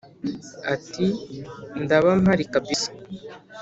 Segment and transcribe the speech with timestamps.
[0.73, 2.89] ati"ndaba mpari kabisa"